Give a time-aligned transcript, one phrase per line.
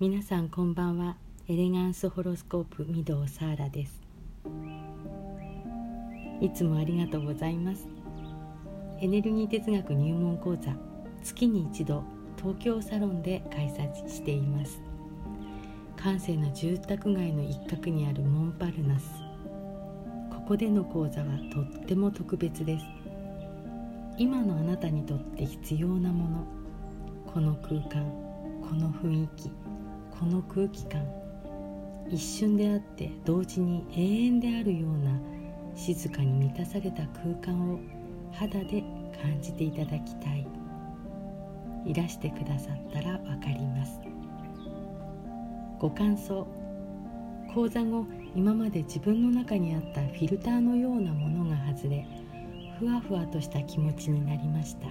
[0.00, 1.16] 皆さんこんばんは。
[1.48, 4.00] エレガンスホロスコープ御堂サーラです。
[6.40, 7.88] いつもありがとうございます。
[9.00, 10.72] エネルギー哲学入門講座
[11.24, 12.04] 月に一度
[12.36, 14.80] 東京サロンで開催しています。
[15.96, 19.10] 閑静な住宅街の一角にあるモンパルナス。
[20.30, 22.84] ここでの講座はとっても特別です。
[24.16, 26.46] 今のあなたにとって必要なもの。
[27.26, 28.28] この空間
[28.62, 29.67] この雰囲気。
[30.18, 31.06] この空気感
[32.10, 35.20] 一瞬であって同時に永遠であるような
[35.76, 37.78] 静かに満たされた空間を
[38.32, 38.82] 肌で
[39.22, 40.46] 感じていただきたい。
[41.84, 44.00] いらしてくださったら分かります。
[45.78, 46.46] ご感想
[47.54, 48.04] 講座後
[48.34, 52.06] 今まで自分の中にあったフィルターのようなものが外れ
[52.78, 54.88] ふわふわとした気持ちになりました。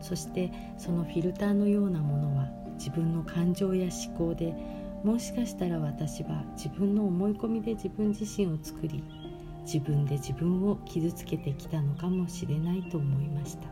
[0.00, 4.54] そしてそのフィルターのようなものは自分の感情や思考で
[5.04, 9.04] もしかしたら私は自分の思い込みで自分自身を作り
[9.62, 13.68] 自分で自分を傷つけてきたのかもしれないと思いました。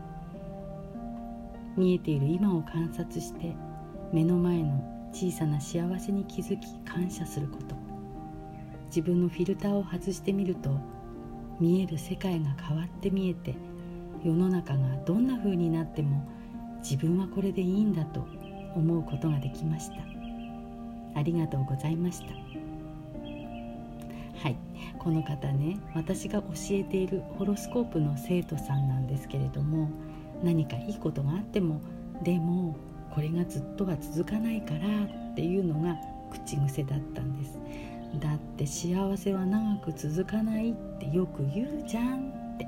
[1.75, 3.55] 見えている今を観察して
[4.13, 7.75] 目の前の小さな幸せに気づき感謝すること。
[8.87, 10.69] 自分のフィルターを外してみると
[11.59, 13.55] 見える世界が変わって見えて
[14.23, 16.27] 世の中がどんな風になっても
[16.79, 18.25] 自分はこれでいいんだと
[18.75, 19.95] 思うことができました。
[21.15, 22.27] ありがとうございました。
[24.41, 24.55] はい。
[24.99, 29.89] この方ね私が教えているホロスコープの生徒さんなんですけれども
[30.43, 31.81] 何かいいことがあっても
[32.23, 32.75] でも
[33.13, 34.79] これがずっとは続かないから
[35.31, 35.95] っていうのが
[36.31, 37.57] 口癖だったんです。
[38.19, 42.67] だって幸せは長く続かないってよく言うじゃんって。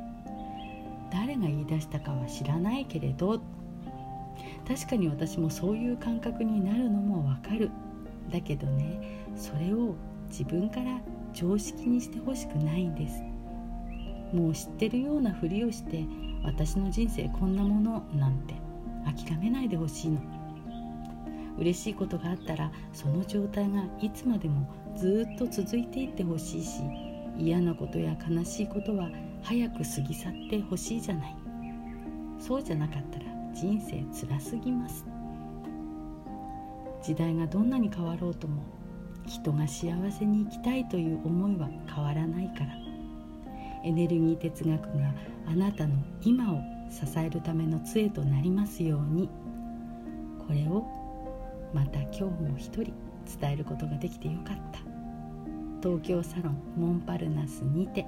[1.11, 3.41] 誰が言い出したかは知らないけれど
[4.69, 7.71] 確かに私もそういう感覚になるのもわかる。
[8.31, 9.01] だけどね
[9.35, 9.95] それを
[10.29, 11.01] 自分から
[11.33, 13.23] 常識にしてほしくないんです。
[14.31, 16.05] もう知ってるようなふりをして
[16.43, 18.53] 私の人生こんなものなんて
[19.25, 20.21] 諦めないでほしいの。
[21.57, 26.83] 嬉しいことがあったらその状態がいつまでもずっと続いていってほしいし
[27.37, 29.09] 嫌なことや悲しいことは
[29.41, 31.35] 早く過ぎ去ってほしいじゃない。
[32.39, 35.05] そうじゃなかったら人生辛すぎます。
[37.01, 38.61] 時代がどんなに変わろうとも
[39.25, 42.71] 人が幸せに生きたいという思いは変わらないから。
[43.83, 45.13] エネルギー哲学が
[45.47, 46.61] あなたの今を
[46.91, 49.29] 支えるための杖となりますように。
[50.45, 50.85] これを
[51.73, 52.93] また今日も一人
[53.39, 54.79] 伝えることができてよかった。
[55.81, 58.05] 東京サロンモンパルナスにて。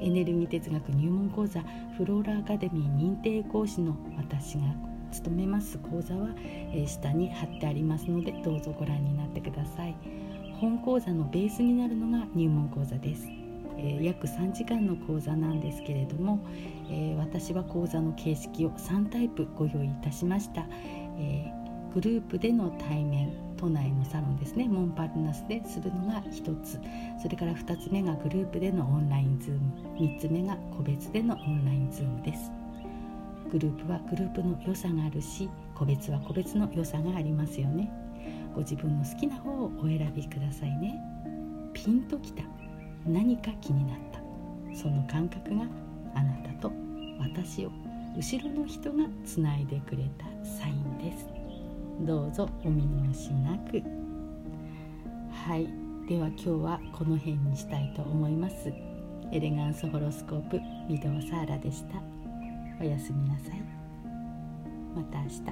[0.00, 1.60] エネルギー哲学入門講座
[1.96, 4.62] フローラアカデミー認定講師の私が
[5.10, 6.28] 務めます講座は、
[6.72, 9.94] え下に貼ってありますのでどうぞご覧になってください。
[10.60, 13.28] 本講座のベースになるのが入門講座です、
[13.76, 16.44] え、約3時間の講座なんですけれども、
[16.90, 20.66] え、私は講座の形式を3タイプご用意いたしました、
[21.16, 21.52] え、
[21.94, 26.80] グループでの対面都内のサロンですねモンパルナスでするのが1つ。
[27.20, 32.50] それから2つ目がグループでのオンラインズーム3つ目が個別でのオンラインズームです。
[33.50, 37.90] グループはグループの良さがあるし個別は個別の良さがありますよね。
[38.54, 41.00] ご自分の好きな方をお選びくださいね。
[41.72, 42.42] ピンときた。
[43.06, 44.20] 何か気になった。
[44.76, 45.64] その感覚が
[46.14, 46.70] あなたと
[47.18, 47.72] 私を
[48.16, 51.26] 後ろの人がつないでくれたサインです。
[52.00, 53.82] どうぞお見逃しなく。
[55.32, 55.87] はい。
[56.08, 58.72] では今日はこの辺にしたいと思います。
[59.30, 60.58] エレガンスホロスコープ
[60.88, 62.00] 御堂サーラでした。
[62.80, 63.62] おやすみなさい。
[64.96, 65.42] また明日。